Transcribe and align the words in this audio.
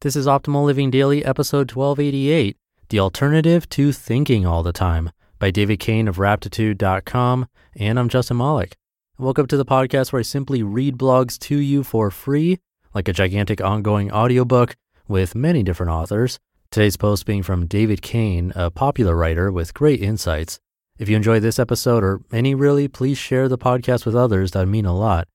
This 0.00 0.14
is 0.14 0.28
Optimal 0.28 0.64
Living 0.64 0.92
Daily, 0.92 1.24
episode 1.24 1.72
1288 1.72 2.56
The 2.90 3.00
Alternative 3.00 3.68
to 3.70 3.90
Thinking 3.90 4.46
All 4.46 4.62
the 4.62 4.72
Time 4.72 5.10
by 5.40 5.50
David 5.50 5.80
Cain 5.80 6.06
of 6.06 6.18
Raptitude.com. 6.18 7.48
And 7.74 7.98
I'm 7.98 8.08
Justin 8.08 8.36
Malik. 8.36 8.76
Welcome 9.18 9.48
to 9.48 9.56
the 9.56 9.64
podcast 9.64 10.12
where 10.12 10.20
I 10.20 10.22
simply 10.22 10.62
read 10.62 10.98
blogs 10.98 11.36
to 11.40 11.56
you 11.56 11.82
for 11.82 12.12
free, 12.12 12.60
like 12.94 13.08
a 13.08 13.12
gigantic 13.12 13.60
ongoing 13.60 14.12
audiobook 14.12 14.76
with 15.08 15.34
many 15.34 15.64
different 15.64 15.90
authors. 15.90 16.38
Today's 16.70 16.96
post 16.96 17.26
being 17.26 17.42
from 17.42 17.66
David 17.66 18.00
Cain, 18.00 18.52
a 18.54 18.70
popular 18.70 19.16
writer 19.16 19.50
with 19.50 19.74
great 19.74 20.00
insights. 20.00 20.60
If 21.00 21.08
you 21.08 21.16
enjoyed 21.16 21.42
this 21.42 21.58
episode 21.58 22.04
or 22.04 22.20
any 22.30 22.54
really, 22.54 22.86
please 22.86 23.18
share 23.18 23.48
the 23.48 23.58
podcast 23.58 24.06
with 24.06 24.14
others. 24.14 24.52
That'd 24.52 24.68
mean 24.68 24.86
a 24.86 24.96
lot. 24.96 25.26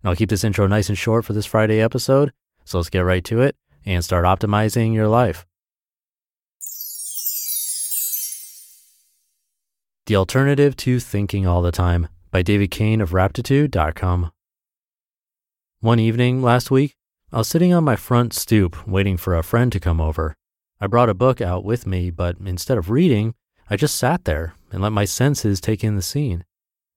And 0.00 0.10
I'll 0.10 0.16
keep 0.16 0.30
this 0.30 0.44
intro 0.44 0.68
nice 0.68 0.88
and 0.88 0.96
short 0.96 1.24
for 1.24 1.32
this 1.32 1.44
Friday 1.44 1.80
episode. 1.80 2.32
So 2.64 2.78
let's 2.78 2.88
get 2.88 3.00
right 3.00 3.24
to 3.24 3.40
it 3.40 3.56
and 3.84 4.04
start 4.04 4.24
optimizing 4.24 4.94
your 4.94 5.08
life. 5.08 5.46
The 10.06 10.16
Alternative 10.16 10.74
to 10.76 10.98
Thinking 10.98 11.46
All 11.46 11.62
the 11.62 11.72
Time 11.72 12.08
by 12.30 12.42
David 12.42 12.70
Cain 12.70 13.00
of 13.00 13.10
Raptitude.com. 13.10 14.32
One 15.80 15.98
evening 15.98 16.42
last 16.42 16.70
week, 16.70 16.96
I 17.32 17.38
was 17.38 17.48
sitting 17.48 17.72
on 17.72 17.84
my 17.84 17.96
front 17.96 18.32
stoop 18.32 18.86
waiting 18.86 19.16
for 19.16 19.34
a 19.36 19.42
friend 19.42 19.72
to 19.72 19.80
come 19.80 20.00
over. 20.00 20.34
I 20.80 20.86
brought 20.86 21.08
a 21.08 21.14
book 21.14 21.40
out 21.40 21.64
with 21.64 21.86
me, 21.86 22.10
but 22.10 22.36
instead 22.44 22.78
of 22.78 22.90
reading, 22.90 23.34
I 23.70 23.76
just 23.76 23.94
sat 23.94 24.24
there 24.24 24.54
and 24.70 24.82
let 24.82 24.92
my 24.92 25.04
senses 25.04 25.60
take 25.60 25.84
in 25.84 25.96
the 25.96 26.02
scene. 26.02 26.44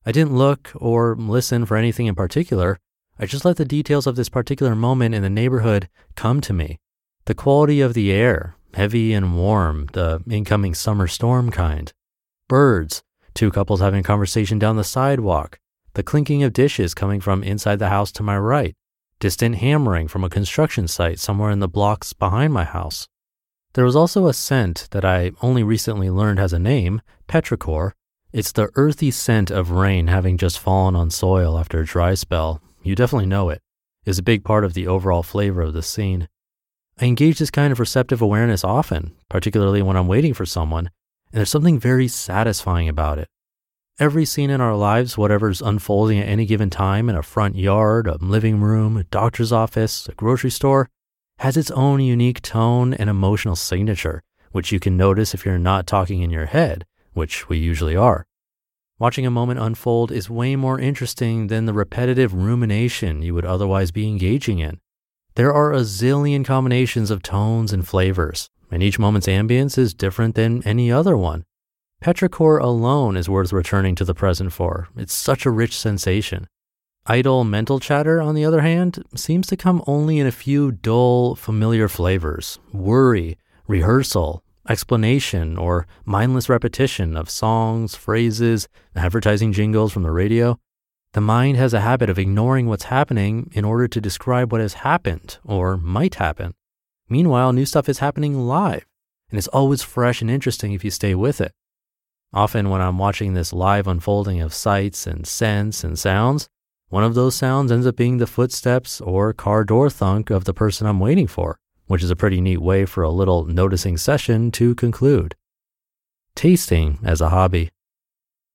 I 0.05 0.11
didn't 0.11 0.35
look 0.35 0.71
or 0.75 1.15
listen 1.15 1.65
for 1.65 1.77
anything 1.77 2.07
in 2.07 2.15
particular. 2.15 2.79
I 3.17 3.25
just 3.25 3.45
let 3.45 3.55
the 3.55 3.63
details 3.63 4.07
of 4.07 4.17
this 4.17 4.27
particular 4.27 4.75
moment 4.75 5.15
in 5.15 5.23
the 5.23 5.29
neighborhood 5.29 5.87
come 6.15 6.41
to 6.41 6.51
me. 6.51 6.79
The 7.25 7.33
quality 7.33 7.79
of 7.79 7.93
the 7.93 8.11
air, 8.11 8.55
heavy 8.73 9.13
and 9.13 9.37
warm, 9.37 9.87
the 9.93 10.21
incoming 10.29 10.73
summer 10.73 11.07
storm 11.07 11.49
kind. 11.49 11.93
Birds, 12.49 13.03
two 13.33 13.51
couples 13.51 13.79
having 13.79 14.01
a 14.01 14.03
conversation 14.03 14.59
down 14.59 14.75
the 14.75 14.83
sidewalk, 14.83 15.59
the 15.93 16.03
clinking 16.03 16.43
of 16.43 16.51
dishes 16.51 16.93
coming 16.93 17.21
from 17.21 17.41
inside 17.41 17.79
the 17.79 17.87
house 17.87 18.11
to 18.11 18.23
my 18.23 18.37
right, 18.37 18.75
distant 19.21 19.55
hammering 19.55 20.09
from 20.09 20.25
a 20.25 20.29
construction 20.29 20.85
site 20.85 21.17
somewhere 21.17 21.51
in 21.51 21.59
the 21.59 21.69
blocks 21.69 22.11
behind 22.11 22.51
my 22.51 22.65
house. 22.65 23.07
There 23.75 23.85
was 23.85 23.95
also 23.95 24.27
a 24.27 24.33
scent 24.33 24.89
that 24.91 25.05
I 25.05 25.31
only 25.41 25.63
recently 25.63 26.09
learned 26.09 26.39
has 26.39 26.51
a 26.51 26.59
name, 26.59 27.01
petrichor. 27.29 27.93
It's 28.33 28.51
the 28.51 28.69
earthy 28.75 29.09
scent 29.09 29.51
of 29.51 29.71
rain 29.71 30.07
having 30.07 30.37
just 30.37 30.59
fallen 30.59 30.97
on 30.97 31.09
soil 31.11 31.57
after 31.57 31.79
a 31.79 31.85
dry 31.85 32.13
spell 32.13 32.61
you 32.85 32.95
definitely 32.95 33.25
know 33.25 33.49
it, 33.49 33.61
is 34.05 34.19
a 34.19 34.23
big 34.23 34.43
part 34.43 34.63
of 34.63 34.73
the 34.73 34.87
overall 34.87 35.23
flavor 35.23 35.61
of 35.61 35.73
the 35.73 35.81
scene. 35.81 36.27
I 36.99 37.05
engage 37.05 37.39
this 37.39 37.51
kind 37.51 37.71
of 37.71 37.79
receptive 37.79 38.21
awareness 38.21 38.63
often, 38.63 39.13
particularly 39.29 39.81
when 39.81 39.97
I'm 39.97 40.07
waiting 40.07 40.33
for 40.33 40.45
someone, 40.45 40.89
and 41.31 41.39
there's 41.39 41.49
something 41.49 41.79
very 41.79 42.07
satisfying 42.07 42.87
about 42.87 43.17
it. 43.17 43.27
Every 43.97 44.25
scene 44.25 44.49
in 44.49 44.61
our 44.61 44.75
lives, 44.75 45.17
whatever's 45.17 45.61
unfolding 45.61 46.19
at 46.19 46.27
any 46.27 46.45
given 46.45 46.69
time 46.69 47.09
in 47.09 47.15
a 47.15 47.23
front 47.23 47.55
yard, 47.55 48.07
a 48.07 48.17
living 48.17 48.61
room, 48.61 48.97
a 48.97 49.03
doctor's 49.05 49.51
office, 49.51 50.07
a 50.07 50.13
grocery 50.13 50.51
store, 50.51 50.89
has 51.39 51.57
its 51.57 51.71
own 51.71 52.01
unique 52.01 52.41
tone 52.41 52.93
and 52.93 53.09
emotional 53.09 53.55
signature, 53.55 54.21
which 54.51 54.71
you 54.71 54.79
can 54.79 54.95
notice 54.95 55.33
if 55.33 55.45
you're 55.45 55.57
not 55.57 55.87
talking 55.87 56.21
in 56.21 56.29
your 56.29 56.45
head, 56.45 56.85
which 57.13 57.49
we 57.49 57.57
usually 57.57 57.95
are. 57.95 58.25
Watching 58.97 59.25
a 59.25 59.31
moment 59.31 59.59
unfold 59.59 60.09
is 60.09 60.29
way 60.29 60.55
more 60.55 60.79
interesting 60.79 61.47
than 61.47 61.65
the 61.65 61.73
repetitive 61.73 62.33
rumination 62.33 63.21
you 63.21 63.33
would 63.33 63.43
otherwise 63.43 63.91
be 63.91 64.07
engaging 64.07 64.59
in. 64.59 64.79
There 65.33 65.53
are 65.53 65.73
a 65.73 65.81
zillion 65.81 66.45
combinations 66.45 67.11
of 67.11 67.21
tones 67.21 67.73
and 67.73 67.85
flavors, 67.85 68.49
and 68.71 68.81
each 68.81 68.97
moment's 68.97 69.27
ambience 69.27 69.77
is 69.77 69.93
different 69.93 70.35
than 70.35 70.63
any 70.63 70.93
other 70.93 71.17
one. 71.17 71.43
Petrichor 72.01 72.57
alone 72.57 73.17
is 73.17 73.27
worth 73.27 73.51
returning 73.51 73.95
to 73.95 74.05
the 74.05 74.13
present 74.13 74.53
for. 74.53 74.87
It's 74.95 75.13
such 75.13 75.45
a 75.45 75.51
rich 75.51 75.77
sensation. 75.77 76.47
Idle 77.05 77.43
mental 77.43 77.81
chatter, 77.81 78.21
on 78.21 78.33
the 78.33 78.45
other 78.45 78.61
hand, 78.61 79.03
seems 79.13 79.47
to 79.47 79.57
come 79.57 79.83
only 79.85 80.19
in 80.19 80.27
a 80.27 80.31
few 80.31 80.71
dull, 80.71 81.35
familiar 81.35 81.89
flavors 81.89 82.59
worry, 82.71 83.37
rehearsal, 83.67 84.41
explanation 84.67 85.57
or 85.57 85.87
mindless 86.05 86.49
repetition 86.49 87.15
of 87.15 87.29
songs, 87.29 87.95
phrases, 87.95 88.67
advertising 88.95 89.53
jingles 89.53 89.91
from 89.91 90.03
the 90.03 90.11
radio, 90.11 90.59
the 91.13 91.21
mind 91.21 91.57
has 91.57 91.73
a 91.73 91.81
habit 91.81 92.09
of 92.09 92.19
ignoring 92.19 92.67
what's 92.67 92.85
happening 92.85 93.49
in 93.53 93.63
order 93.63 93.87
to 93.87 94.01
describe 94.01 94.51
what 94.51 94.61
has 94.61 94.73
happened 94.73 95.37
or 95.45 95.77
might 95.77 96.15
happen. 96.15 96.53
Meanwhile, 97.07 97.53
new 97.53 97.65
stuff 97.65 97.87
is 97.87 97.99
happening 97.99 98.47
live, 98.47 98.85
and 99.29 99.37
it's 99.37 99.47
always 99.49 99.81
fresh 99.81 100.21
and 100.21 100.29
interesting 100.29 100.73
if 100.73 100.83
you 100.83 100.91
stay 100.91 101.15
with 101.15 101.39
it. 101.39 101.51
Often, 102.33 102.69
when 102.69 102.81
I'm 102.81 102.97
watching 102.97 103.33
this 103.33 103.53
live 103.53 103.87
unfolding 103.87 104.41
of 104.41 104.53
sights 104.53 105.07
and 105.07 105.25
scents 105.25 105.83
and 105.83 105.97
sounds, 105.97 106.49
one 106.89 107.03
of 107.03 107.15
those 107.15 107.35
sounds 107.35 107.71
ends 107.71 107.87
up 107.87 107.95
being 107.95 108.17
the 108.17 108.27
footsteps 108.27 108.99
or 108.99 109.31
car 109.31 109.63
door 109.63 109.89
thunk 109.89 110.29
of 110.29 110.43
the 110.43 110.53
person 110.53 110.85
I'm 110.85 110.99
waiting 110.99 111.27
for 111.27 111.57
which 111.87 112.03
is 112.03 112.09
a 112.09 112.15
pretty 112.15 112.41
neat 112.41 112.61
way 112.61 112.85
for 112.85 113.03
a 113.03 113.09
little 113.09 113.45
noticing 113.45 113.97
session 113.97 114.51
to 114.51 114.75
conclude. 114.75 115.35
Tasting 116.35 116.99
as 117.03 117.21
a 117.21 117.29
hobby. 117.29 117.69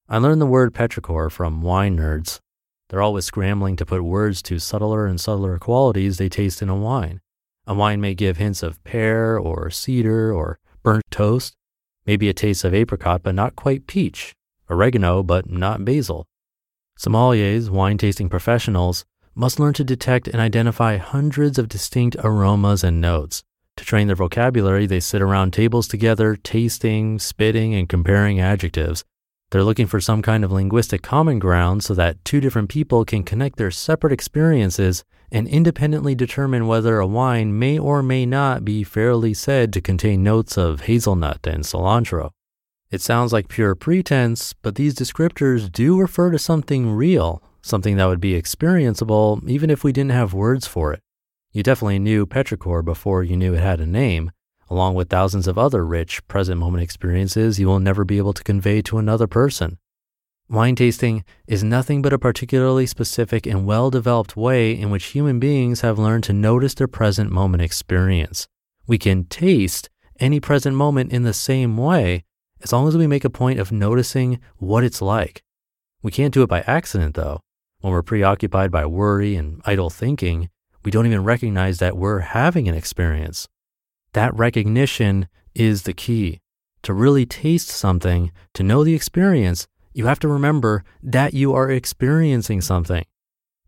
I 0.09 0.19
learned 0.19 0.41
the 0.41 0.47
word 0.47 0.75
petrichor 0.75 1.31
from 1.31 1.63
wine 1.63 1.97
nerds. 1.97 2.41
They're 2.89 3.03
always 3.03 3.25
scrambling 3.25 3.77
to 3.77 3.87
put 3.87 4.03
words 4.03 4.43
to 4.43 4.59
subtler 4.59 5.07
and 5.07 5.21
subtler 5.21 5.59
qualities 5.59 6.19
they 6.19 6.29
taste 6.29 6.61
in 6.61 6.69
a 6.69 6.75
wine. 6.75 7.21
A 7.67 7.75
wine 7.75 8.01
may 8.01 8.15
give 8.15 8.37
hints 8.37 8.65
of 8.65 8.83
pear 8.83 9.39
or 9.39 9.71
cedar 9.71 10.33
or 10.33 10.59
burnt 10.83 11.05
toast, 11.11 11.55
maybe 12.05 12.29
a 12.29 12.35
taste 12.35 12.65
of 12.65 12.75
apricot 12.75 13.23
but 13.23 13.37
not 13.37 13.55
quite 13.55 13.87
peach, 13.87 14.35
oregano 14.69 15.23
but 15.23 15.49
not 15.49 15.85
basil. 15.85 16.27
Sommeliers, 16.99 17.71
wine 17.71 17.97
tasting 17.97 18.29
professionals, 18.29 19.05
must 19.35 19.61
learn 19.61 19.73
to 19.75 19.85
detect 19.85 20.29
and 20.29 20.41
identify 20.41 20.97
hundreds 20.97 21.59
of 21.59 21.69
distinct 21.69 22.17
aromas 22.23 22.85
and 22.85 23.01
notes. 23.01 23.43
To 23.77 23.85
train 23.85 24.09
their 24.09 24.17
vocabulary, 24.17 24.87
they 24.87 25.01
sit 25.01 25.23
around 25.23 25.53
tables 25.53 25.89
together, 25.89 26.37
tasting, 26.37 27.19
spitting, 27.19 27.75
and 27.75 27.89
comparing 27.89 28.41
adjectives. 28.41 29.05
They're 29.51 29.65
looking 29.65 29.87
for 29.87 30.01
some 30.01 30.23
kind 30.23 30.45
of 30.45 30.53
linguistic 30.53 31.03
common 31.03 31.39
ground 31.39 31.83
so 31.83 31.95
that 31.95 32.25
two 32.25 32.41
different 32.41 32.69
people 32.69 33.05
can 33.05 33.25
connect 33.25 33.57
their 33.57 33.71
separate 33.71 34.13
experiences 34.13 35.03
and 35.33 35.49
independently 35.49 36.15
determine 36.15 36.67
whether 36.67 36.99
a 36.99 37.07
wine 37.07 37.59
may 37.59 37.79
or 37.79 38.03
may 38.03 38.27
not 38.27 38.65
be 38.65 38.85
fairly 38.85 39.35
said 39.35 39.73
to 39.73 39.81
contain 39.81 40.23
notes 40.23 40.57
of 40.57 40.83
hazelnut 40.83 41.47
and 41.47 41.65
cilantro. 41.65 42.31
It 42.91 43.01
sounds 43.01 43.33
like 43.33 43.49
pure 43.49 43.75
pretense, 43.75 44.53
but 44.53 44.75
these 44.75 44.95
descriptors 44.95 45.71
do 45.71 45.99
refer 45.99 46.31
to 46.33 46.39
something 46.39 46.91
real, 46.91 47.43
something 47.63 47.97
that 47.97 48.07
would 48.07 48.21
be 48.21 48.41
experienceable 48.41 49.49
even 49.49 49.71
if 49.71 49.85
we 49.85 49.93
didn't 49.93 50.13
have 50.13 50.35
words 50.35 50.67
for 50.67 50.93
it. 50.93 51.03
You 51.53 51.63
definitely 51.63 51.99
knew 51.99 52.27
petrichor 52.27 52.85
before 52.85 53.25
you 53.25 53.37
knew 53.37 53.55
it 53.55 53.61
had 53.61 53.81
a 53.81 53.87
name, 53.87 54.31
along 54.69 54.95
with 54.95 55.11
thousands 55.11 55.49
of 55.49 55.59
other 55.59 55.85
rich 55.85 56.27
present 56.29 56.61
moment 56.61 56.83
experiences 56.83 57.59
you 57.59 57.67
will 57.67 57.81
never 57.81 58.05
be 58.05 58.19
able 58.19 58.33
to 58.33 58.45
convey 58.45 58.83
to 58.83 58.99
another 58.99 59.27
person. 59.27 59.79
Wine 60.49 60.75
tasting 60.75 61.25
is 61.47 61.63
nothing 61.63 62.03
but 62.03 62.13
a 62.13 62.19
particularly 62.19 62.87
specific 62.87 63.47
and 63.47 63.67
well 63.67 63.91
developed 63.91 64.37
way 64.37 64.73
in 64.73 64.91
which 64.91 65.07
human 65.07 65.39
beings 65.39 65.83
have 65.83 65.99
learned 65.99 66.25
to 66.25 66.33
notice 66.33 66.75
their 66.75 66.89
present 66.89 67.31
moment 67.31 67.63
experience. 67.63 68.49
We 68.87 68.99
can 68.99 69.25
taste 69.25 69.91
any 70.19 70.41
present 70.41 70.77
moment 70.77 71.13
in 71.13 71.23
the 71.23 71.33
same 71.33 71.77
way 71.77 72.25
as 72.63 72.73
long 72.73 72.89
as 72.89 72.97
we 72.97 73.07
make 73.07 73.25
a 73.25 73.31
point 73.31 73.59
of 73.59 73.73
noticing 73.73 74.41
what 74.57 74.85
it's 74.85 75.01
like. 75.01 75.43
We 76.03 76.11
can't 76.11 76.35
do 76.35 76.43
it 76.43 76.49
by 76.49 76.63
accident, 76.63 77.15
though. 77.15 77.41
When 77.81 77.93
we're 77.93 78.03
preoccupied 78.03 78.71
by 78.71 78.85
worry 78.85 79.37
and 79.37 79.63
idle 79.65 79.89
thinking, 79.89 80.51
we 80.85 80.91
don't 80.91 81.07
even 81.07 81.25
recognize 81.25 81.79
that 81.79 81.97
we're 81.97 82.21
having 82.21 82.69
an 82.69 82.75
experience. 82.75 83.49
That 84.13 84.35
recognition 84.37 85.29
is 85.55 85.83
the 85.83 85.95
key. 85.95 86.41
To 86.83 86.93
really 86.93 87.25
taste 87.25 87.69
something, 87.69 88.33
to 88.55 88.63
know 88.63 88.85
the 88.85 88.95
experience, 88.95 89.67
you 89.93 90.07
have 90.07 90.19
to 90.21 90.29
remember 90.29 90.85
that 91.03 91.33
you 91.33 91.55
are 91.55 91.71
experiencing 91.71 92.61
something. 92.61 93.05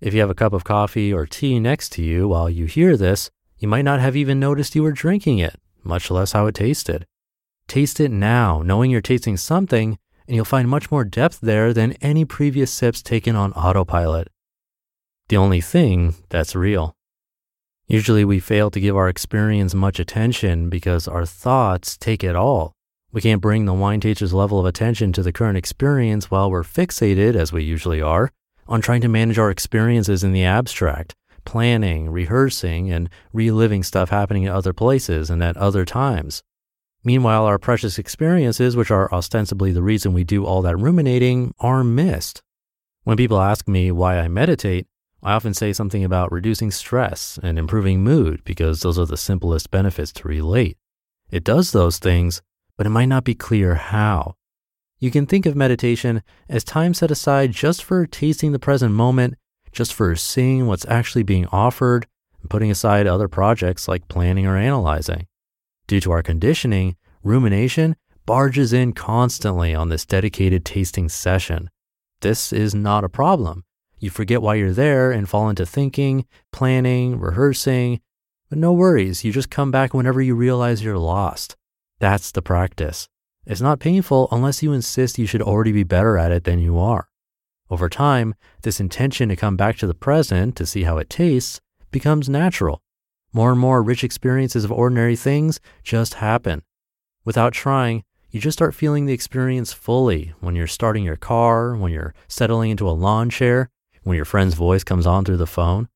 If 0.01 0.13
you 0.15 0.21
have 0.21 0.31
a 0.31 0.35
cup 0.35 0.53
of 0.53 0.65
coffee 0.65 1.13
or 1.13 1.27
tea 1.27 1.59
next 1.59 1.93
to 1.93 2.03
you 2.03 2.29
while 2.29 2.51
you 2.51 2.67
hear 2.67 2.97
this, 2.97 3.31
you 3.59 3.69
might 3.69 3.85
not 3.85 4.01
have 4.01 4.17
even 4.17 4.41
noticed 4.41 4.75
you 4.75 4.83
were 4.83 4.93
drinking 4.93 5.39
it, 5.39 5.57
much 5.85 6.11
less 6.11 6.33
how 6.33 6.47
it 6.47 6.55
tasted. 6.55 7.07
Taste 7.67 8.01
it 8.01 8.11
now, 8.11 8.61
knowing 8.63 8.91
you're 8.91 9.01
tasting 9.01 9.37
something, 9.37 9.99
and 10.27 10.37
you'll 10.37 10.45
find 10.45 10.69
much 10.69 10.91
more 10.91 11.05
depth 11.05 11.41
there 11.41 11.73
than 11.73 11.93
any 11.95 12.25
previous 12.25 12.71
sips 12.73 13.03
taken 13.03 13.37
on 13.37 13.53
autopilot. 13.53 14.29
The 15.29 15.37
only 15.37 15.61
thing 15.61 16.15
that's 16.29 16.55
real. 16.55 16.95
Usually 17.87 18.25
we 18.25 18.41
fail 18.41 18.71
to 18.71 18.81
give 18.81 18.97
our 18.97 19.09
experience 19.09 19.75
much 19.75 19.99
attention 19.99 20.71
because 20.71 21.09
our 21.09 21.27
thoughts 21.27 21.97
take 21.97 22.25
it 22.25 22.37
all. 22.37 22.73
We 23.13 23.21
can't 23.21 23.43
bring 23.43 23.67
the 23.67 23.75
wine 23.75 24.01
taster's 24.01 24.33
level 24.33 24.59
of 24.59 24.67
attention 24.67 25.13
to 25.13 25.23
the 25.23 25.33
current 25.33 25.59
experience 25.59 26.31
while 26.31 26.51
we're 26.51 26.63
fixated, 26.63 27.35
as 27.35 27.53
we 27.53 27.63
usually 27.63 28.01
are, 28.01 28.31
on 28.67 28.81
trying 28.81 29.03
to 29.03 29.09
manage 29.09 29.39
our 29.39 29.51
experiences 29.51 30.25
in 30.25 30.33
the 30.33 30.45
abstract, 30.45 31.15
planning, 31.45 32.09
rehearsing, 32.09 32.91
and 32.91 33.11
reliving 33.33 33.83
stuff 33.83 34.09
happening 34.09 34.47
at 34.47 34.55
other 34.55 34.73
places 34.73 35.29
and 35.29 35.43
at 35.43 35.59
other 35.59 35.85
times. 35.85 36.43
Meanwhile, 37.05 37.47
our 37.47 37.59
precious 37.59 37.99
experiences, 37.99 38.77
which 38.77 38.91
are 38.91 39.13
ostensibly 39.13 39.73
the 39.73 39.83
reason 39.83 40.13
we 40.13 40.25
do 40.25 40.45
all 40.45 40.63
that 40.63 40.77
ruminating, 40.77 41.53
are 41.59 41.83
missed. 41.83 42.43
When 43.05 43.17
people 43.17 43.41
ask 43.41 43.67
me 43.67 43.91
why 43.91 44.19
I 44.19 44.29
meditate, 44.29 44.87
I 45.23 45.33
often 45.33 45.55
say 45.55 45.73
something 45.73 46.05
about 46.05 46.33
reducing 46.33 46.71
stress 46.71 47.39
and 47.43 47.59
improving 47.59 48.03
mood 48.03 48.43
because 48.45 48.81
those 48.81 48.99
are 48.99 49.07
the 49.07 49.17
simplest 49.17 49.71
benefits 49.71 50.13
to 50.13 50.29
relate. 50.29 50.79
It 51.31 51.45
does 51.45 51.73
those 51.73 51.99
things, 51.99 52.43
but 52.77 52.87
it 52.87 52.91
might 52.91 53.07
not 53.07 53.25
be 53.25 53.35
clear 53.35 53.75
how. 53.75 54.35
You 54.99 55.11
can 55.11 55.27
think 55.27 55.47
of 55.47 55.57
meditation 55.57 56.23
as 56.49 56.63
time 56.63 56.95
set 56.95 57.11
aside 57.11 57.51
just 57.51 57.83
for 57.83 58.07
tasting 58.07 58.53
the 58.53 58.59
present 58.61 58.95
moment, 58.95 59.35
just 59.73 59.93
for 59.93 60.15
seeing 60.15 60.67
what's 60.69 60.87
actually 60.87 61.25
being 61.25 61.47
offered, 61.47 62.07
and 62.41 62.51
putting 62.51 62.71
aside 62.71 63.07
other 63.09 63.27
projects 63.27 63.89
like 63.89 64.07
planning 64.07 64.47
or 64.47 64.57
analyzing. 64.57 65.27
Due 65.93 66.01
to 66.01 66.13
our 66.13 66.23
conditioning, 66.23 66.97
rumination 67.23 67.97
barges 68.25 68.73
in 68.73 68.95
constantly 68.95 69.75
on 69.75 69.91
this 69.91 70.07
dedicated 70.07 70.65
tasting 70.65 71.07
session. 71.07 71.69
This 72.23 72.51
is 72.51 72.75
not 72.75 73.05
a 73.05 73.11
problem. 73.11 73.65
You 73.99 74.09
forget 74.09 74.41
why 74.41 74.55
you're 74.55 74.73
there 74.73 75.13
and 75.13 75.29
fall 75.29 75.51
into 75.51 75.67
thinking, 75.67 76.25
planning, 76.51 77.21
rehearsing. 77.21 78.01
But 78.49 78.57
no 78.57 78.73
worries, 78.73 79.23
you 79.23 79.33
just 79.33 79.51
come 79.51 79.71
back 79.71 79.93
whenever 79.93 80.23
you 80.23 80.35
realize 80.35 80.83
you're 80.83 80.97
lost. 80.97 81.57
That's 81.99 82.33
the 82.33 82.41
practice. 82.41 83.07
It's 83.45 83.61
not 83.61 83.79
painful 83.79 84.29
unless 84.33 84.63
you 84.63 84.73
insist 84.73 85.19
you 85.19 85.27
should 85.27 85.43
already 85.43 85.73
be 85.73 85.83
better 85.83 86.17
at 86.17 86.33
it 86.33 86.45
than 86.45 86.59
you 86.59 86.79
are. 86.79 87.09
Over 87.69 87.91
time, 87.91 88.35
this 88.63 88.81
intention 88.81 89.29
to 89.29 89.37
come 89.37 89.59
back 89.59 89.77
to 89.77 89.87
the 89.87 89.93
present 89.93 90.57
to 90.57 90.65
see 90.65 90.85
how 90.85 90.97
it 90.97 91.11
tastes 91.11 91.61
becomes 91.91 92.31
natural. 92.31 92.81
More 93.33 93.51
and 93.51 93.61
more 93.61 93.83
rich 93.83 94.05
experiences 94.05 94.65
of 94.65 94.73
ordinary 94.73 95.17
things 95.17 95.59
just 95.83 96.15
happen. 96.15 96.63
Without 97.25 97.53
trying, 97.53 98.05
you 98.31 98.41
just 98.41 98.59
start 98.59 98.75
feeling 98.75 99.07
the 99.07 99.13
experience 99.13 99.73
fully 99.73 100.35
when 100.41 100.55
you're 100.55 100.67
starting 100.67 101.05
your 101.05 101.17
car, 101.17 101.75
when 101.77 101.93
you're 101.93 102.15
settling 102.29 102.71
into 102.71 102.89
a 102.89 102.93
lawn 102.93 103.31
chair, 103.31 103.71
when 104.03 104.17
your 104.17 104.25
friend's 104.25 104.55
voice 104.55 104.85
comes 104.85 105.07
on 105.07 105.25
through 105.25 105.37
the 105.37 105.47
phone. 105.47 105.89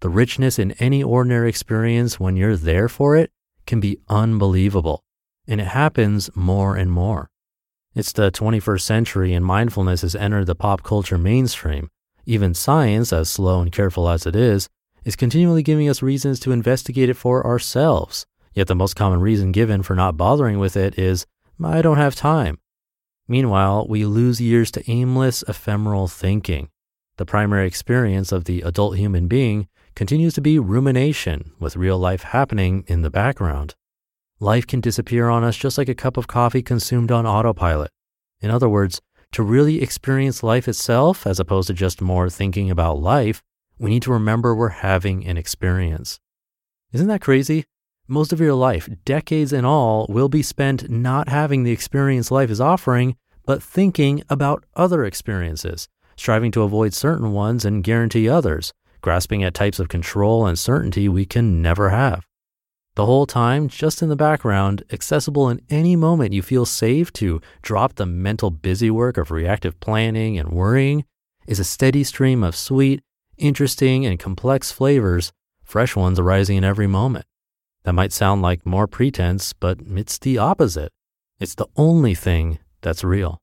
The 0.00 0.08
richness 0.08 0.58
in 0.58 0.72
any 0.72 1.02
ordinary 1.02 1.48
experience 1.48 2.18
when 2.18 2.36
you're 2.36 2.56
there 2.56 2.88
for 2.88 3.16
it 3.16 3.30
can 3.66 3.78
be 3.78 3.98
unbelievable, 4.08 5.04
and 5.46 5.60
it 5.60 5.68
happens 5.68 6.28
more 6.34 6.76
and 6.76 6.90
more. 6.90 7.30
It's 7.94 8.12
the 8.12 8.30
21st 8.30 8.80
century 8.80 9.34
and 9.34 9.44
mindfulness 9.44 10.02
has 10.02 10.16
entered 10.16 10.46
the 10.46 10.54
pop 10.54 10.82
culture 10.82 11.18
mainstream. 11.18 11.90
Even 12.24 12.54
science, 12.54 13.12
as 13.12 13.28
slow 13.28 13.60
and 13.60 13.70
careful 13.70 14.08
as 14.08 14.26
it 14.26 14.34
is, 14.34 14.68
is 15.04 15.16
continually 15.16 15.62
giving 15.62 15.88
us 15.88 16.02
reasons 16.02 16.38
to 16.40 16.52
investigate 16.52 17.08
it 17.08 17.14
for 17.14 17.46
ourselves. 17.46 18.26
Yet 18.54 18.66
the 18.66 18.74
most 18.74 18.94
common 18.94 19.20
reason 19.20 19.52
given 19.52 19.82
for 19.82 19.94
not 19.94 20.16
bothering 20.16 20.58
with 20.58 20.76
it 20.76 20.98
is, 20.98 21.26
I 21.62 21.82
don't 21.82 21.96
have 21.96 22.14
time. 22.14 22.58
Meanwhile, 23.28 23.86
we 23.88 24.04
lose 24.04 24.40
years 24.40 24.70
to 24.72 24.90
aimless, 24.90 25.42
ephemeral 25.48 26.08
thinking. 26.08 26.68
The 27.16 27.26
primary 27.26 27.66
experience 27.66 28.32
of 28.32 28.44
the 28.44 28.62
adult 28.62 28.96
human 28.96 29.28
being 29.28 29.68
continues 29.94 30.34
to 30.34 30.40
be 30.40 30.58
rumination, 30.58 31.52
with 31.58 31.76
real 31.76 31.98
life 31.98 32.22
happening 32.22 32.84
in 32.86 33.02
the 33.02 33.10
background. 33.10 33.74
Life 34.40 34.66
can 34.66 34.80
disappear 34.80 35.28
on 35.28 35.44
us 35.44 35.56
just 35.56 35.78
like 35.78 35.88
a 35.88 35.94
cup 35.94 36.16
of 36.16 36.26
coffee 36.26 36.62
consumed 36.62 37.12
on 37.12 37.26
autopilot. 37.26 37.90
In 38.40 38.50
other 38.50 38.68
words, 38.68 39.00
to 39.32 39.42
really 39.42 39.82
experience 39.82 40.42
life 40.42 40.68
itself, 40.68 41.26
as 41.26 41.38
opposed 41.38 41.68
to 41.68 41.74
just 41.74 42.02
more 42.02 42.28
thinking 42.28 42.70
about 42.70 43.00
life, 43.00 43.42
we 43.82 43.90
need 43.90 44.02
to 44.02 44.12
remember 44.12 44.54
we're 44.54 44.68
having 44.68 45.26
an 45.26 45.36
experience. 45.36 46.20
Isn't 46.92 47.08
that 47.08 47.20
crazy? 47.20 47.64
Most 48.06 48.32
of 48.32 48.38
your 48.38 48.54
life, 48.54 48.88
decades 49.04 49.52
in 49.52 49.64
all, 49.64 50.06
will 50.08 50.28
be 50.28 50.40
spent 50.40 50.88
not 50.88 51.28
having 51.28 51.64
the 51.64 51.72
experience 51.72 52.30
life 52.30 52.48
is 52.48 52.60
offering, 52.60 53.16
but 53.44 53.60
thinking 53.60 54.22
about 54.28 54.64
other 54.76 55.04
experiences, 55.04 55.88
striving 56.16 56.52
to 56.52 56.62
avoid 56.62 56.94
certain 56.94 57.32
ones 57.32 57.64
and 57.64 57.82
guarantee 57.82 58.28
others, 58.28 58.72
grasping 59.00 59.42
at 59.42 59.52
types 59.52 59.80
of 59.80 59.88
control 59.88 60.46
and 60.46 60.56
certainty 60.56 61.08
we 61.08 61.24
can 61.24 61.60
never 61.60 61.90
have. 61.90 62.24
The 62.94 63.06
whole 63.06 63.26
time, 63.26 63.66
just 63.66 64.00
in 64.00 64.08
the 64.08 64.14
background, 64.14 64.84
accessible 64.92 65.48
in 65.50 65.60
any 65.70 65.96
moment 65.96 66.32
you 66.32 66.42
feel 66.42 66.66
safe 66.66 67.12
to 67.14 67.40
drop 67.62 67.96
the 67.96 68.06
mental 68.06 68.52
busywork 68.52 69.18
of 69.18 69.32
reactive 69.32 69.80
planning 69.80 70.38
and 70.38 70.50
worrying, 70.50 71.04
is 71.48 71.58
a 71.58 71.64
steady 71.64 72.04
stream 72.04 72.44
of 72.44 72.54
sweet, 72.54 73.02
interesting, 73.42 74.06
and 74.06 74.18
complex 74.18 74.72
flavors, 74.72 75.32
fresh 75.62 75.96
ones 75.96 76.18
arising 76.18 76.56
in 76.56 76.64
every 76.64 76.86
moment. 76.86 77.26
That 77.84 77.94
might 77.94 78.12
sound 78.12 78.42
like 78.42 78.64
more 78.64 78.86
pretense, 78.86 79.52
but 79.52 79.78
it's 79.86 80.18
the 80.18 80.38
opposite. 80.38 80.92
It's 81.40 81.56
the 81.56 81.66
only 81.76 82.14
thing 82.14 82.60
that's 82.80 83.02
real. 83.02 83.38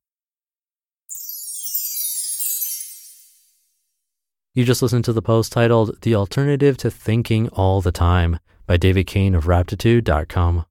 You 4.55 4.65
just 4.65 4.81
listened 4.81 5.05
to 5.05 5.13
the 5.13 5.21
post 5.21 5.51
titled 5.51 6.01
The 6.01 6.15
Alternative 6.15 6.75
to 6.77 6.89
Thinking 6.89 7.49
All 7.49 7.81
the 7.81 7.91
Time 7.91 8.39
by 8.65 8.77
David 8.77 9.05
Cain 9.07 9.35
of 9.35 9.45
Raptitude.com. 9.45 10.65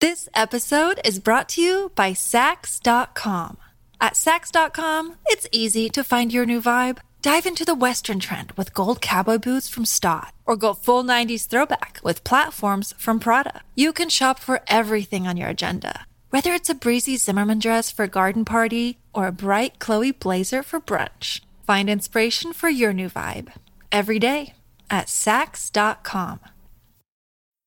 This 0.00 0.28
episode 0.34 1.00
is 1.04 1.20
brought 1.20 1.48
to 1.50 1.62
you 1.62 1.92
by 1.94 2.12
Saks.com. 2.12 3.58
At 4.00 4.14
Saks.com, 4.14 5.16
it's 5.26 5.46
easy 5.52 5.88
to 5.90 6.02
find 6.02 6.32
your 6.32 6.44
new 6.44 6.60
vibe. 6.60 6.98
Dive 7.22 7.46
into 7.46 7.64
the 7.64 7.76
Western 7.76 8.18
trend 8.18 8.50
with 8.56 8.74
gold 8.74 9.00
cowboy 9.00 9.38
boots 9.38 9.68
from 9.68 9.84
Staud, 9.84 10.32
or 10.44 10.56
go 10.56 10.74
full 10.74 11.04
90s 11.04 11.46
throwback 11.46 12.00
with 12.02 12.24
platforms 12.24 12.94
from 12.98 13.20
Prada. 13.20 13.60
You 13.76 13.92
can 13.92 14.08
shop 14.08 14.40
for 14.40 14.60
everything 14.66 15.28
on 15.28 15.36
your 15.36 15.48
agenda, 15.48 16.04
whether 16.30 16.50
it's 16.52 16.68
a 16.68 16.74
breezy 16.74 17.16
Zimmermann 17.16 17.60
dress 17.60 17.92
for 17.92 18.06
a 18.06 18.08
garden 18.08 18.44
party 18.44 18.98
or 19.14 19.28
a 19.28 19.32
bright 19.32 19.78
Chloe 19.78 20.10
blazer 20.10 20.64
for 20.64 20.80
brunch. 20.80 21.42
Find 21.64 21.88
inspiration 21.88 22.52
for 22.52 22.68
your 22.68 22.92
new 22.92 23.08
vibe 23.08 23.52
every 23.92 24.18
day 24.18 24.54
at 24.90 25.06
saks.com. 25.06 26.40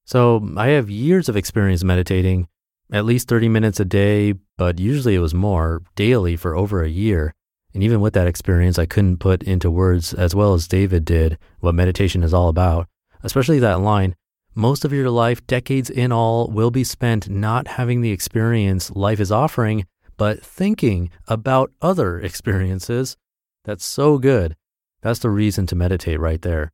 So 0.04 0.50
I 0.58 0.68
have 0.68 0.90
years 0.90 1.30
of 1.30 1.38
experience 1.38 1.82
meditating, 1.82 2.50
at 2.92 3.06
least 3.06 3.30
30 3.30 3.48
minutes 3.48 3.80
a 3.80 3.86
day, 3.86 4.34
but 4.58 4.80
usually 4.80 5.16
it 5.16 5.20
was 5.20 5.34
more 5.34 5.82
daily 5.96 6.36
for 6.36 6.58
over 6.58 6.84
a 6.84 6.90
year. 6.90 7.34
And 7.76 7.84
even 7.84 8.00
with 8.00 8.14
that 8.14 8.26
experience, 8.26 8.80
I 8.80 8.86
couldn't 8.86 9.18
put 9.18 9.44
into 9.44 9.70
words 9.70 10.14
as 10.14 10.34
well 10.34 10.54
as 10.54 10.66
David 10.66 11.04
did 11.04 11.38
what 11.60 11.76
meditation 11.76 12.24
is 12.24 12.34
all 12.34 12.48
about, 12.48 12.88
especially 13.22 13.60
that 13.60 13.82
line. 13.82 14.16
Most 14.56 14.86
of 14.86 14.94
your 14.94 15.10
life, 15.10 15.46
decades 15.46 15.90
in 15.90 16.14
all, 16.14 16.48
will 16.48 16.72
be 16.72 16.86
spent 16.86 17.30
not 17.30 17.68
having 17.68 18.00
the 18.00 18.12
experience 18.12 18.92
life 18.92 19.20
is 19.20 19.30
offering, 19.30 19.86
but 20.16 20.42
thinking 20.42 21.10
about 21.28 21.70
other 21.82 22.18
experiences. 22.18 23.18
That's 23.66 23.84
so 23.84 24.20
good. 24.20 24.56
That's 25.02 25.20
the 25.20 25.30
reason 25.30 25.68
to 25.68 25.76
meditate 25.76 26.22
right 26.22 26.42
there. 26.42 26.72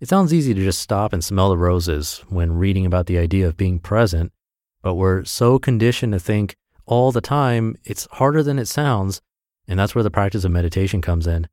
It 0.00 0.08
sounds 0.08 0.32
easy 0.32 0.54
to 0.54 0.64
just 0.64 0.80
stop 0.80 1.12
and 1.12 1.22
smell 1.22 1.50
the 1.50 1.58
roses 1.58 2.24
when 2.30 2.52
reading 2.52 2.86
about 2.86 3.04
the 3.04 3.18
idea 3.18 3.46
of 3.46 3.58
being 3.58 3.80
present, 3.80 4.32
but 4.80 4.94
we're 4.94 5.24
so 5.24 5.58
conditioned 5.58 6.14
to 6.14 6.18
think 6.18 6.56
all 6.86 7.12
the 7.12 7.20
time 7.20 7.76
it's 7.84 8.08
harder 8.12 8.42
than 8.42 8.58
it 8.58 8.68
sounds, 8.68 9.20
and 9.68 9.78
that's 9.78 9.94
where 9.94 10.02
the 10.02 10.10
practice 10.10 10.44
of 10.44 10.50
meditation 10.50 11.00
comes 11.00 11.26
in. 11.26 11.46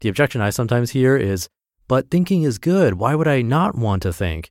The 0.00 0.08
objection 0.08 0.40
I 0.40 0.50
sometimes 0.50 0.90
hear 0.90 1.16
is, 1.16 1.48
but 1.88 2.10
thinking 2.10 2.42
is 2.42 2.58
good. 2.58 2.94
Why 2.94 3.14
would 3.14 3.28
I 3.28 3.42
not 3.42 3.74
want 3.74 4.02
to 4.02 4.12
think? 4.12 4.50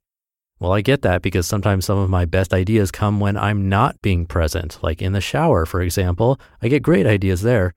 Well, 0.60 0.74
I 0.74 0.82
get 0.82 1.02
that 1.02 1.22
because 1.22 1.48
sometimes 1.48 1.86
some 1.86 1.98
of 1.98 2.10
my 2.10 2.26
best 2.26 2.54
ideas 2.54 2.92
come 2.92 3.20
when 3.20 3.36
I'm 3.36 3.68
not 3.68 4.02
being 4.02 4.26
present, 4.26 4.78
like 4.84 5.02
in 5.02 5.14
the 5.14 5.22
shower, 5.22 5.66
for 5.66 5.82
example. 5.82 6.40
I 6.62 6.68
get 6.68 6.84
great 6.84 7.08
ideas 7.08 7.42
there. 7.42 7.74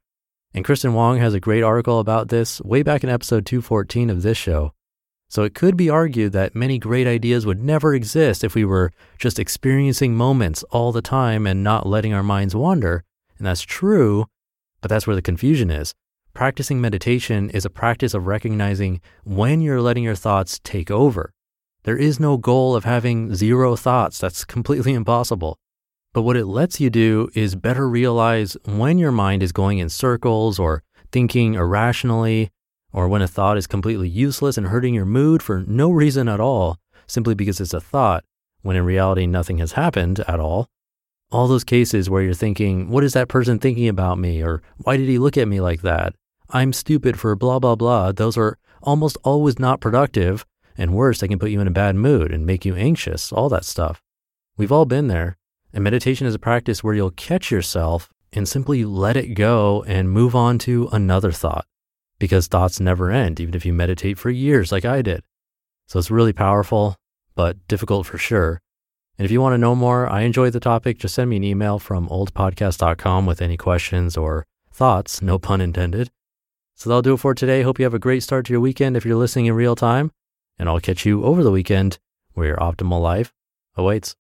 And 0.52 0.64
Kristen 0.64 0.94
Wong 0.94 1.18
has 1.18 1.34
a 1.34 1.40
great 1.40 1.62
article 1.62 1.98
about 1.98 2.28
this 2.28 2.60
way 2.60 2.82
back 2.82 3.02
in 3.02 3.10
episode 3.10 3.46
214 3.46 4.10
of 4.10 4.22
this 4.22 4.36
show. 4.36 4.72
So 5.30 5.42
it 5.42 5.54
could 5.54 5.76
be 5.76 5.90
argued 5.90 6.32
that 6.32 6.54
many 6.54 6.78
great 6.78 7.06
ideas 7.06 7.44
would 7.46 7.60
never 7.62 7.94
exist 7.94 8.44
if 8.44 8.54
we 8.54 8.64
were 8.64 8.92
just 9.18 9.38
experiencing 9.38 10.14
moments 10.14 10.62
all 10.64 10.92
the 10.92 11.02
time 11.02 11.46
and 11.46 11.64
not 11.64 11.86
letting 11.86 12.12
our 12.12 12.22
minds 12.22 12.54
wander. 12.54 13.02
And 13.38 13.46
that's 13.46 13.62
true, 13.62 14.26
but 14.84 14.90
that's 14.90 15.06
where 15.06 15.16
the 15.16 15.22
confusion 15.22 15.70
is. 15.70 15.94
Practicing 16.34 16.78
meditation 16.78 17.48
is 17.48 17.64
a 17.64 17.70
practice 17.70 18.12
of 18.12 18.26
recognizing 18.26 19.00
when 19.22 19.62
you're 19.62 19.80
letting 19.80 20.04
your 20.04 20.14
thoughts 20.14 20.60
take 20.62 20.90
over. 20.90 21.32
There 21.84 21.96
is 21.96 22.20
no 22.20 22.36
goal 22.36 22.76
of 22.76 22.84
having 22.84 23.34
zero 23.34 23.76
thoughts. 23.76 24.18
That's 24.18 24.44
completely 24.56 24.92
impossible. 24.92 25.56
But 26.12 26.20
what 26.20 26.36
it 26.36 26.44
lets 26.44 26.80
you 26.80 26.90
do 26.90 27.30
is 27.32 27.54
better 27.54 27.88
realize 27.88 28.58
when 28.66 28.98
your 28.98 29.10
mind 29.10 29.42
is 29.42 29.52
going 29.52 29.78
in 29.78 29.88
circles 29.88 30.58
or 30.58 30.82
thinking 31.10 31.54
irrationally, 31.54 32.50
or 32.92 33.08
when 33.08 33.22
a 33.22 33.26
thought 33.26 33.56
is 33.56 33.66
completely 33.66 34.10
useless 34.10 34.58
and 34.58 34.66
hurting 34.66 34.92
your 34.92 35.06
mood 35.06 35.42
for 35.42 35.64
no 35.66 35.90
reason 35.90 36.28
at 36.28 36.40
all, 36.40 36.76
simply 37.06 37.34
because 37.34 37.58
it's 37.58 37.72
a 37.72 37.80
thought, 37.80 38.22
when 38.60 38.76
in 38.76 38.84
reality 38.84 39.26
nothing 39.26 39.56
has 39.56 39.72
happened 39.72 40.20
at 40.28 40.38
all. 40.38 40.68
All 41.30 41.48
those 41.48 41.64
cases 41.64 42.08
where 42.08 42.22
you're 42.22 42.34
thinking, 42.34 42.88
what 42.88 43.04
is 43.04 43.12
that 43.14 43.28
person 43.28 43.58
thinking 43.58 43.88
about 43.88 44.18
me? 44.18 44.42
Or 44.42 44.62
why 44.78 44.96
did 44.96 45.08
he 45.08 45.18
look 45.18 45.36
at 45.36 45.48
me 45.48 45.60
like 45.60 45.82
that? 45.82 46.14
I'm 46.50 46.72
stupid 46.72 47.18
for 47.18 47.34
blah, 47.34 47.58
blah, 47.58 47.74
blah. 47.74 48.12
Those 48.12 48.36
are 48.36 48.58
almost 48.82 49.16
always 49.24 49.58
not 49.58 49.80
productive. 49.80 50.46
And 50.76 50.94
worse, 50.94 51.20
they 51.20 51.28
can 51.28 51.38
put 51.38 51.50
you 51.50 51.60
in 51.60 51.68
a 51.68 51.72
bad 51.72 51.96
mood 51.96 52.32
and 52.32 52.46
make 52.46 52.64
you 52.64 52.74
anxious, 52.74 53.32
all 53.32 53.48
that 53.48 53.64
stuff. 53.64 54.02
We've 54.56 54.72
all 54.72 54.84
been 54.84 55.08
there. 55.08 55.36
And 55.72 55.82
meditation 55.82 56.26
is 56.26 56.34
a 56.34 56.38
practice 56.38 56.84
where 56.84 56.94
you'll 56.94 57.10
catch 57.10 57.50
yourself 57.50 58.10
and 58.32 58.48
simply 58.48 58.84
let 58.84 59.16
it 59.16 59.34
go 59.34 59.84
and 59.86 60.10
move 60.10 60.34
on 60.34 60.58
to 60.60 60.88
another 60.92 61.32
thought 61.32 61.66
because 62.18 62.46
thoughts 62.46 62.80
never 62.80 63.10
end, 63.10 63.40
even 63.40 63.54
if 63.54 63.66
you 63.66 63.72
meditate 63.72 64.18
for 64.18 64.30
years 64.30 64.72
like 64.72 64.84
I 64.84 65.02
did. 65.02 65.22
So 65.86 65.98
it's 65.98 66.10
really 66.10 66.32
powerful, 66.32 66.96
but 67.34 67.66
difficult 67.68 68.06
for 68.06 68.18
sure. 68.18 68.60
And 69.18 69.24
if 69.24 69.30
you 69.30 69.40
want 69.40 69.54
to 69.54 69.58
know 69.58 69.74
more, 69.74 70.08
I 70.08 70.22
enjoy 70.22 70.50
the 70.50 70.60
topic, 70.60 70.98
just 70.98 71.14
send 71.14 71.30
me 71.30 71.36
an 71.36 71.44
email 71.44 71.78
from 71.78 72.08
oldpodcast.com 72.08 73.26
with 73.26 73.40
any 73.40 73.56
questions 73.56 74.16
or 74.16 74.44
thoughts, 74.72 75.22
no 75.22 75.38
pun 75.38 75.60
intended. 75.60 76.10
So 76.74 76.90
that'll 76.90 77.02
do 77.02 77.14
it 77.14 77.18
for 77.18 77.34
today. 77.34 77.62
Hope 77.62 77.78
you 77.78 77.84
have 77.84 77.94
a 77.94 78.00
great 78.00 78.24
start 78.24 78.46
to 78.46 78.52
your 78.52 78.60
weekend 78.60 78.96
if 78.96 79.06
you're 79.06 79.16
listening 79.16 79.46
in 79.46 79.54
real 79.54 79.76
time. 79.76 80.10
And 80.58 80.68
I'll 80.68 80.80
catch 80.80 81.06
you 81.06 81.24
over 81.24 81.44
the 81.44 81.52
weekend 81.52 81.98
where 82.32 82.48
your 82.48 82.56
optimal 82.56 83.00
life 83.00 83.32
awaits. 83.76 84.12